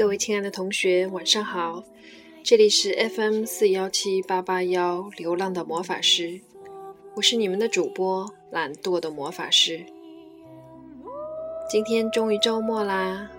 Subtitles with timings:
[0.00, 1.84] 各位亲爱的同学，晚上好！
[2.42, 6.40] 这里是 FM 四幺七八八幺流浪的魔法师，
[7.14, 9.84] 我是你们的主播懒惰的魔法师。
[11.68, 13.30] 今天终于周末啦，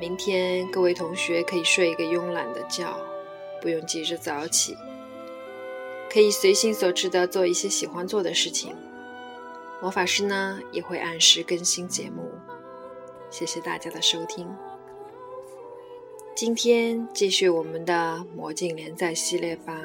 [0.00, 2.92] 明天各位同学可以睡一个慵懒的觉，
[3.62, 4.76] 不用急着早起，
[6.12, 8.74] 可以随心所欲的做一些喜欢做的事情。
[9.80, 12.32] 魔法师呢也会按时更新节目，
[13.30, 14.48] 谢谢大家的收听。
[16.40, 19.78] 今天继续我们的魔镜连载系列吧。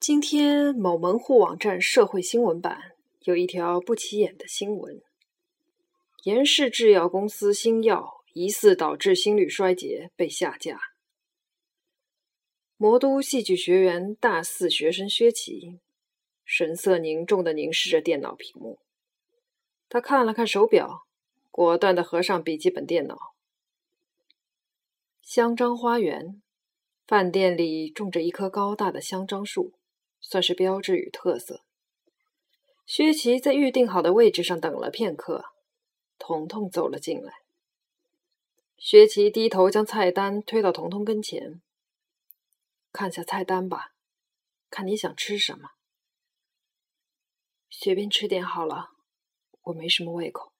[0.00, 2.92] 今天某门户网站社会新闻版
[3.24, 5.02] 有一条不起眼的新闻：
[6.22, 10.80] 延氏制药公司新药疑似导致心律衰竭被下架。
[12.78, 15.80] 魔都戏剧学院大四学生薛琪，
[16.46, 18.78] 神色凝重的凝视着电脑屏幕。
[19.90, 21.02] 他看了看手表，
[21.50, 23.18] 果断的合上笔记本电脑。
[25.20, 26.40] 香樟花园
[27.06, 29.74] 饭店里种着一棵高大的香樟树。
[30.20, 31.64] 算是标志与特色。
[32.86, 35.44] 薛琪在预定好的位置上等了片刻，
[36.18, 37.32] 彤彤走了进来。
[38.76, 41.60] 薛琪低头将菜单推到彤彤跟前，
[42.92, 43.92] 看下菜单吧，
[44.70, 45.70] 看你想吃什么，
[47.68, 48.88] 随便吃点好了，
[49.64, 50.52] 我没什么胃口。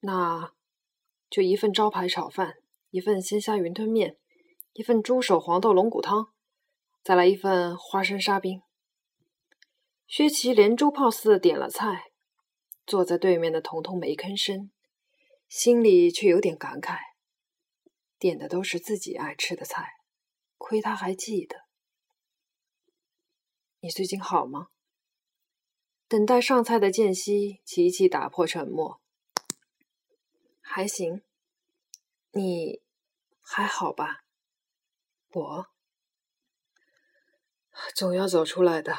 [0.00, 0.52] 那
[1.28, 2.56] 就一份招牌炒饭，
[2.90, 4.18] 一份鲜虾云吞面，
[4.72, 6.32] 一份猪手黄豆龙骨汤。
[7.06, 8.62] 再来一份花生沙冰。
[10.08, 12.10] 薛琪连珠炮似的点了菜，
[12.84, 14.72] 坐在对面的彤彤没吭声，
[15.48, 16.98] 心里却有点感慨：
[18.18, 19.86] 点的都是自己爱吃的菜，
[20.58, 21.68] 亏他还记得。
[23.78, 24.70] 你最近好吗？
[26.08, 29.00] 等待上菜的间隙，琪琪打破沉默
[30.60, 31.22] ：“还行，
[32.32, 32.82] 你
[33.40, 34.24] 还好吧？
[35.30, 35.68] 我。”
[37.94, 38.96] 总要走出来的。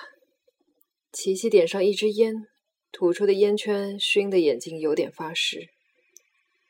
[1.12, 2.48] 琪琪点上一支烟，
[2.92, 5.70] 吐出的烟圈熏得眼睛有点发湿。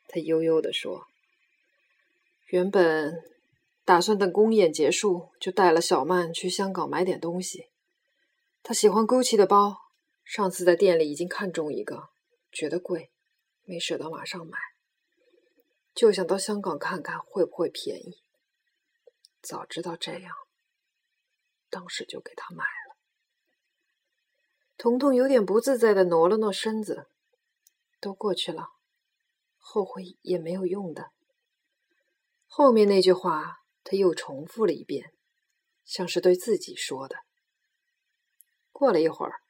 [0.06, 1.04] 他悠悠地说
[2.48, 3.14] ：“原本
[3.84, 7.66] 打算等公演结束，就带了小曼去香港买点东西。
[8.62, 9.76] 他喜欢 GUCCI 的包，
[10.24, 12.08] 上次在店里已经看中一个，
[12.50, 13.10] 觉得贵，
[13.64, 14.56] 没舍得马上买，
[15.94, 18.16] 就想到香港看看会不会便宜。
[19.42, 20.32] 早知道这样。”
[21.70, 22.96] 当时就给他买了。
[24.76, 27.08] 彤彤有点不自在的挪了挪身子，
[28.00, 28.68] 都过去了，
[29.58, 31.10] 后悔也没有用的。
[32.46, 35.12] 后面那句话他又重复了一遍，
[35.84, 37.16] 像是对自己说的。
[38.72, 39.40] 过了一会儿，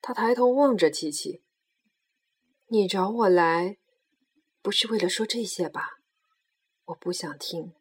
[0.00, 1.42] 他抬头望着琪琪
[2.66, 3.78] ：“你找我来，
[4.62, 5.90] 不是为了说这些吧？
[6.86, 7.74] 我不想听。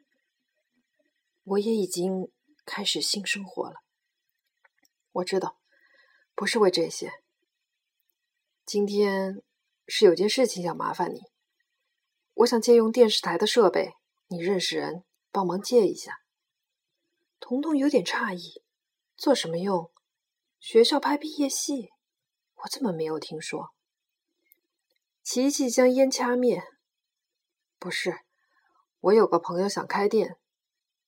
[1.44, 2.32] 我也已经……”
[2.66, 3.78] 开始新生活了。
[5.12, 5.60] 我知道，
[6.36, 7.12] 不是为这些。
[8.66, 9.42] 今天
[9.88, 11.20] 是有件事情想麻烦你，
[12.36, 13.94] 我想借用电视台的设备，
[14.28, 16.20] 你认识人，帮忙借一下。
[17.40, 18.64] 彤彤有点诧异，
[19.18, 19.92] 做什么用？
[20.60, 21.90] 学校拍毕业戏？
[22.64, 23.70] 我怎么没有听说？
[25.24, 26.64] 琪琪将烟掐灭。
[27.80, 28.20] 不是，
[29.00, 30.38] 我有个朋友想开店。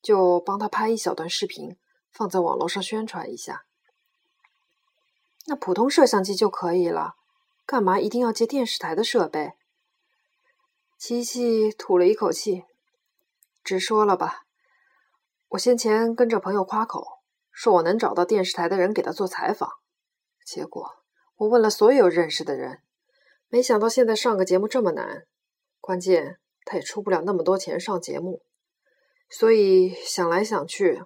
[0.01, 1.77] 就帮他拍一小段视频，
[2.09, 3.68] 放在网络上宣传一下。
[5.47, 7.15] 那普通摄像机就可以了，
[7.65, 9.53] 干嘛一定要借电视台的设备？
[10.97, 12.63] 琪琪吐了一口气，
[13.63, 14.43] 直说了吧。
[15.49, 17.03] 我先前跟着朋友夸口，
[17.51, 19.69] 说我能找到电视台的人给他做采访，
[20.45, 20.88] 结果
[21.38, 22.83] 我问了所有认识的人，
[23.49, 25.25] 没想到现在上个节目这么难，
[25.79, 28.43] 关键他也出不了那么多钱上节目。
[29.27, 31.03] 所以想来想去，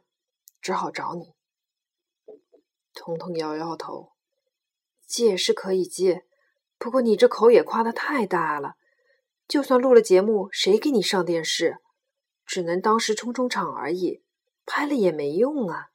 [0.60, 1.34] 只好找你。
[2.94, 4.12] 彤彤摇摇头，
[5.06, 6.26] 借是可以借，
[6.78, 8.76] 不过你这口也夸的太大了。
[9.48, 11.78] 就算录了节目，谁给你上电视？
[12.46, 14.24] 只能当时充充场而已，
[14.66, 15.90] 拍了也没用啊。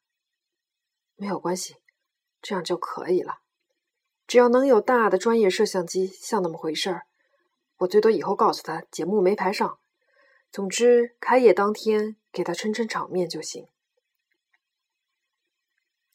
[1.17, 1.77] 没有关系，
[2.41, 3.41] 这样就可以了。
[4.27, 7.03] 只要能有大的专业摄像机，像那么回事儿，
[7.79, 9.79] 我最多以后告诉他节目没排上。
[10.53, 13.67] 总之，开业当天给他撑撑场面就行。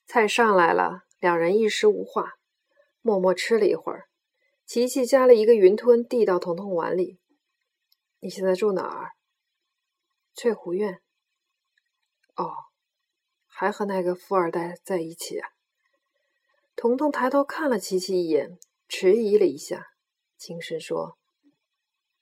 [0.06, 2.34] 菜上来了，两人一时无话，
[3.06, 4.10] 默默吃了一会儿。
[4.66, 7.20] 琪琪夹了一个云吞递到彤彤碗里
[8.20, 9.12] ：“你现在住哪儿
[10.34, 11.04] ？”“翠湖苑。
[12.36, 12.52] ”“哦，
[13.46, 15.50] 还和那个富二代在一起啊？”
[16.76, 18.58] 彤彤抬头看了琪琪一眼，
[18.88, 19.92] 迟疑了一下，
[20.36, 21.20] 轻声说：“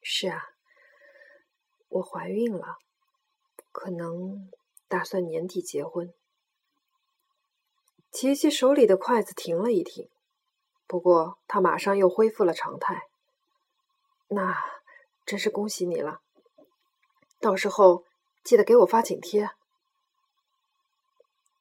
[0.04, 0.42] 是啊。”
[1.88, 2.76] 我怀孕了，
[3.72, 4.52] 可能
[4.90, 6.14] 打算年底结婚。
[8.12, 10.10] 琪琪手里的筷子停了一停，
[10.94, 13.10] 不过他马上又恢复了常态。
[14.28, 14.64] 那
[15.26, 16.22] 真是恭喜你了，
[17.40, 18.06] 到时候
[18.44, 19.50] 记得给我发请帖。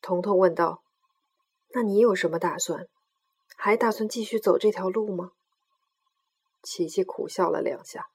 [0.03, 0.83] 彤彤问道
[1.73, 2.87] ：“那你有什么打算？
[3.57, 5.33] 还打算继续走这条路吗？”
[6.63, 8.11] 琪琪苦笑了两下。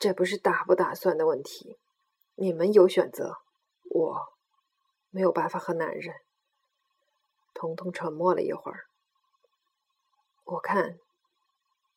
[0.00, 1.78] 这不是打不打算的问题，
[2.34, 3.36] 你们有选择，
[3.88, 4.32] 我
[5.10, 6.16] 没有办法和男人。
[7.54, 8.89] 彤彤沉默了一会儿，
[10.50, 10.98] 我看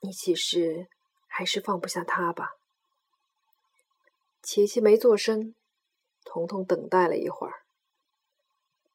[0.02, 0.88] 你其实
[1.28, 2.52] 还是放不下他吧。
[4.44, 5.56] 琪琪没做声，
[6.24, 7.54] 彤彤等待了一会儿。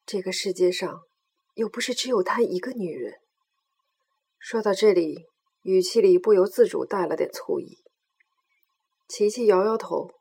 [0.05, 1.01] 这个世界上
[1.55, 3.19] 又不是只有她一个女人。
[4.37, 5.25] 说到这里，
[5.63, 7.83] 语气里不由自主带了点醋意。
[9.09, 10.11] 琪琪摇摇头，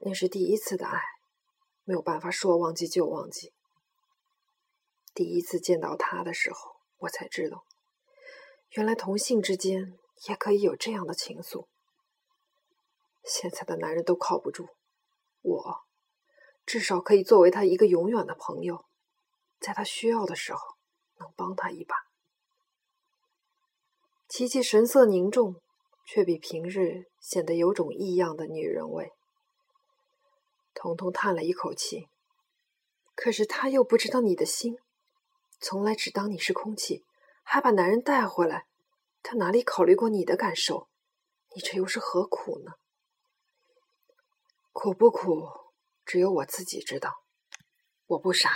[0.00, 1.00] 那是第一次的爱，
[1.84, 3.52] 没有办法说忘记就忘记。
[5.14, 7.62] 第一次见到他的时候，我才知道，
[8.76, 9.98] 原来同性之间
[10.28, 11.66] 也可以有这样的情愫。
[13.24, 14.68] 现在的男人都靠不住，
[15.40, 15.84] 我
[16.66, 18.84] 至少可以作为他一个永远的朋友，
[19.60, 20.60] 在他需要的时候
[21.18, 21.94] 能帮他一把。
[24.28, 25.56] 琪琪神色凝重。
[26.04, 29.12] 却比平日显得有种异样的女人味。
[30.74, 32.08] 彤彤叹了一口气，
[33.14, 34.76] 可是他又不知道你的心，
[35.60, 37.04] 从来只当你是空气，
[37.42, 38.66] 还把男人带回来，
[39.22, 40.88] 他哪里考虑过你的感受？
[41.54, 42.72] 你这又是何苦呢？
[44.72, 45.48] 苦不苦，
[46.04, 47.12] 只有我自己知道。
[48.06, 48.50] 我不傻，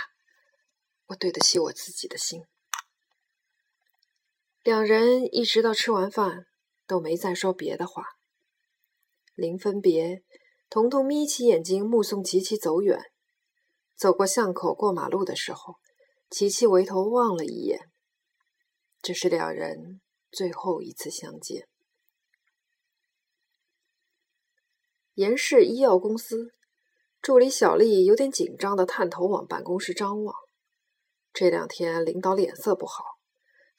[1.07, 2.43] 我对得起我自己的心。
[4.63, 6.45] 两人一直到吃完饭。
[6.87, 8.05] 都没再说别的话。
[9.35, 10.23] 临分别，
[10.69, 13.11] 彤彤眯起眼睛目送琪琪走远。
[13.97, 15.75] 走过巷口过马路的时候，
[16.29, 17.91] 琪琪回头望了一眼。
[19.07, 20.01] 这是两人
[20.33, 21.69] 最后一次相见。
[25.13, 26.53] 严氏医药公司
[27.21, 30.35] 助理小丽有点紧张的探头往办公室张望。
[31.31, 33.01] 这两天领导脸色不好，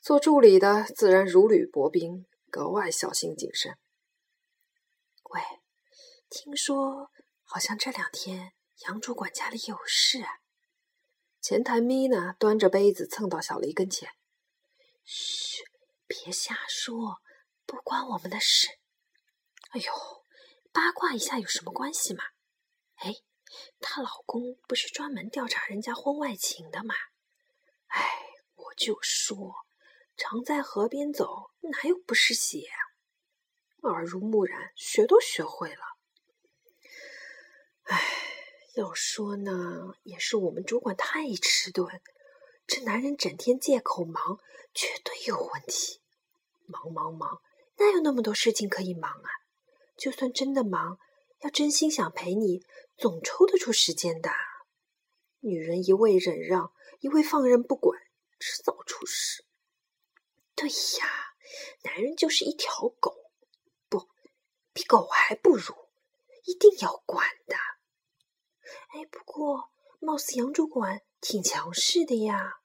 [0.00, 2.24] 做助理的自然如履薄冰。
[2.50, 3.76] 格外小心谨慎。
[5.24, 5.42] 喂，
[6.30, 7.10] 听说
[7.42, 8.54] 好像这两天
[8.86, 10.38] 杨主管家里有事啊。
[11.42, 14.08] 前台咪呢，端着杯子蹭到小丽跟前
[15.10, 15.64] ：“嘘，
[16.06, 17.22] 别瞎说，
[17.64, 18.68] 不关我们的事。”
[19.72, 19.92] 哎呦，
[20.70, 22.24] 八卦一下有什么关系嘛？
[22.96, 23.14] 哎，
[23.80, 26.94] 她老公不是专门调查人家婚外情的吗？
[27.86, 28.04] 哎，
[28.54, 29.66] 我就说。
[30.20, 32.68] 常在河边走，哪有不湿鞋？
[33.82, 35.82] 耳濡目染，学都学会了。
[37.84, 38.02] 唉，
[38.74, 42.02] 要说呢，也是我们主管太迟钝。
[42.68, 44.40] 这男人整天借口忙，
[44.74, 46.02] 绝对有问题。
[46.66, 47.40] 忙忙忙，
[47.78, 49.30] 哪有那么多事情可以忙啊？
[49.96, 50.98] 就算真的忙，
[51.40, 52.62] 要真心想陪你，
[52.98, 54.30] 总抽得出时间的。
[55.40, 57.98] 女人一味忍让，一味放任不管，
[58.38, 59.46] 迟早出事。
[60.54, 61.08] 对呀，
[61.84, 63.30] 男人就是一条狗，
[63.88, 64.10] 不，
[64.74, 65.74] 比狗还不如，
[66.44, 67.56] 一定要管的。
[68.90, 69.70] 哎，不过
[70.00, 72.60] 貌似杨主管挺强势的呀，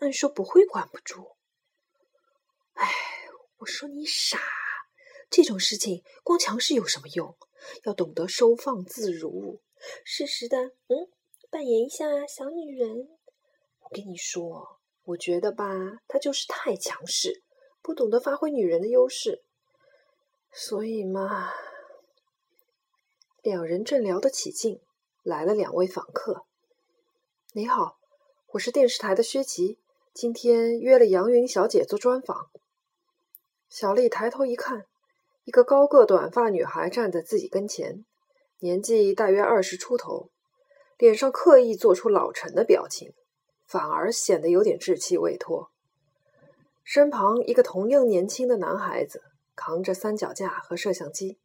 [0.00, 1.36] 按说不会管不住。
[2.74, 2.88] 哎，
[3.58, 4.38] 我说你傻，
[5.30, 7.36] 这种事情光强势有什么用？
[7.84, 9.60] 要懂得收放自如，
[10.04, 11.10] 适时的，嗯，
[11.50, 13.08] 扮演一下小女人。
[13.80, 14.78] 我跟你说。
[15.04, 15.64] 我觉得吧，
[16.06, 17.42] 他就是太强势，
[17.80, 19.42] 不懂得发挥女人的优势，
[20.52, 21.50] 所以嘛，
[23.40, 24.82] 两人正聊得起劲，
[25.22, 26.44] 来了两位访客。
[27.54, 27.97] 你好，
[28.52, 29.78] 我是电视台的薛琪，
[30.14, 32.48] 今天约了杨云小姐做专访。
[33.68, 34.86] 小丽抬头一看，
[35.44, 38.06] 一个高个短发女孩站在自己跟前，
[38.60, 40.30] 年纪大约二十出头，
[40.96, 43.12] 脸上刻意做出老成的表情，
[43.66, 45.70] 反而显得有点稚气未脱。
[46.82, 49.24] 身旁一个同样年轻的男孩子
[49.54, 51.38] 扛着三脚架和摄像机。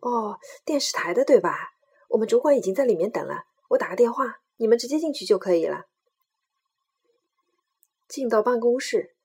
[0.00, 1.70] 哦，电视台的对吧？
[2.10, 5.86] 我们主管已经在里面等了，我打个电话，你们直接进去就可以了。
[8.06, 9.16] 进到办公室，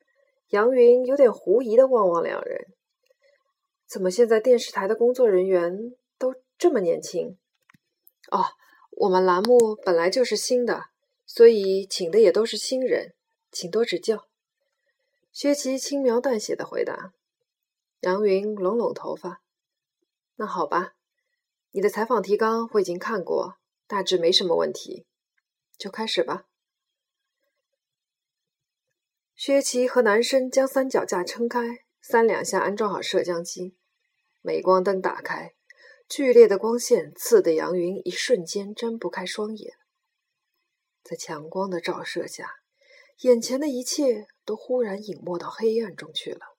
[0.47, 2.67] 杨云有点狐疑的望望两人，
[3.85, 7.37] 怎么现在电视台的工作人员都这么年轻？
[8.31, 8.45] 哦，
[8.91, 10.85] 我们栏目本来就是新的，
[11.25, 13.13] 所以请的也都是新人，
[13.51, 14.29] 请多指教。
[15.33, 17.11] 薛琪轻描淡写的回答，
[17.99, 19.41] 杨云拢拢头发。
[20.37, 20.93] 那好吧，
[21.71, 25.05] 你的采访提纲我已经看过，大致没什么问题，
[25.77, 26.45] 就开始吧。
[29.35, 33.77] 薛琪和男生将三脚架撑开，三两下安装好摄像机，
[34.41, 35.53] 镁光灯打开，
[36.07, 39.75] 剧烈的光线刺得杨云一瞬间睁不开双眼，
[41.03, 42.55] 在强光的照射下。
[43.19, 46.57] 眼前的一切都忽然隐没到黑暗中去了。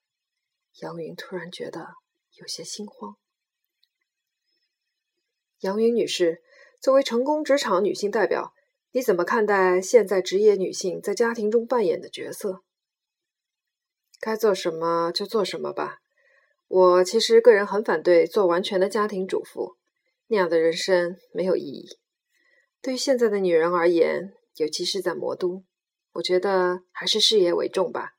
[0.80, 1.94] 杨云突然觉得
[2.34, 3.16] 有些心慌。
[5.60, 6.42] 杨云女士，
[6.80, 8.54] 作为成功职场女性代表，
[8.92, 12.62] 你怎么看待现在职业女性在家庭中扮演的角色？
[14.18, 15.98] 该做什么就做什么吧。
[16.68, 19.76] 我其实个人很反对做完全的家庭主妇，
[20.28, 21.86] 那样的人生没有意义。
[22.80, 25.64] 对于现在的女人而言，尤其是在魔都。
[26.14, 28.12] 我觉得还是事业为重吧。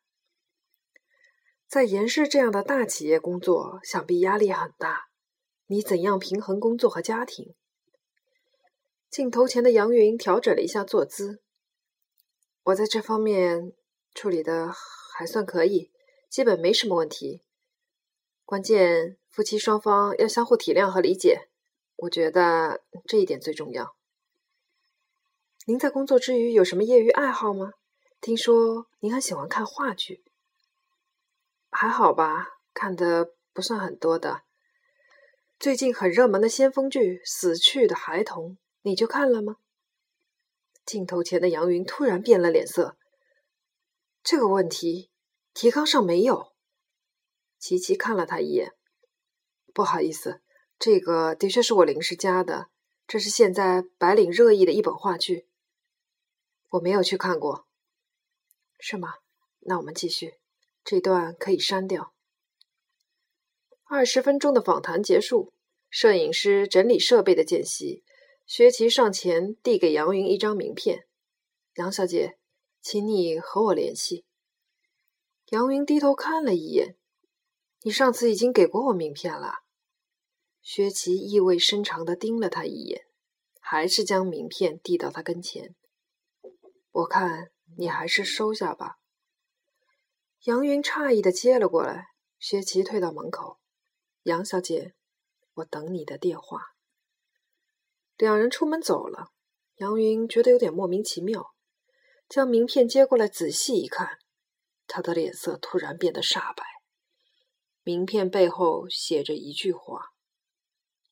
[1.68, 5.08] 在严氏这样的大企业工作，想必压力很大。
[5.66, 7.56] 你怎样平衡工作和家庭？
[9.10, 11.42] 镜头前的杨云调整了一下坐姿。
[12.64, 13.74] 我在这方面
[14.14, 14.74] 处理的
[15.14, 15.92] 还算可以，
[16.30, 17.42] 基本没什么问题。
[18.46, 21.48] 关键夫妻双方要相互体谅和理解，
[21.96, 23.96] 我觉得这一点最重要。
[25.66, 27.74] 您在工作之余有什么业余爱好吗？
[28.20, 30.24] 听说您很喜欢看话剧，
[31.70, 32.48] 还好吧？
[32.74, 34.44] 看的不算很多的。
[35.60, 38.52] 最近很热门的先锋剧《死去的孩童》，
[38.88, 39.58] 你就看了吗？
[40.86, 42.98] 镜头前的杨云突然变了脸色。
[44.24, 45.12] 这个问题
[45.54, 46.54] 提纲上没有。
[47.60, 48.72] 琪琪看了他一眼，
[49.74, 50.42] 不好意思，
[50.80, 52.70] 这个的确是我临时加的。
[53.06, 55.50] 这是现在白领热议的一本话剧，
[56.70, 57.68] 我没有去看过。
[58.80, 59.16] 是吗？
[59.60, 60.36] 那我们继续，
[60.86, 62.14] 这段可以删掉。
[63.84, 65.52] 二十分钟的访谈结束，
[65.90, 68.06] 摄影师整理设备的间隙，
[68.48, 71.06] 薛琪上前递给杨云一张名片
[71.78, 72.40] ：“杨小姐，
[72.82, 74.26] 请你和我联系。”
[75.52, 76.96] 杨云低头看了一眼
[77.84, 79.60] ：“你上次已经给过我名片了。”
[80.64, 83.06] 薛琪意味深长的盯了他一眼，
[83.60, 85.76] 还是将名片递到他跟前
[86.92, 88.98] ：“我看。”你还是收下吧。
[90.46, 92.08] 杨云诧异的接了过来，
[92.40, 93.60] 薛琪退到门口。
[94.24, 94.96] 杨小姐，
[95.56, 96.77] 我等你的电话。
[98.18, 99.32] 两人出门走了，
[99.76, 101.54] 杨云觉得有点莫名其妙，
[102.28, 104.18] 将名片接过来仔细一看，
[104.88, 106.64] 他的脸色突然变得煞白。
[107.84, 110.14] 名片背后写着一句话：“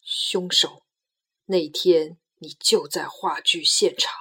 [0.01, 0.83] 凶手，
[1.45, 4.12] 那天你就在话剧现场。”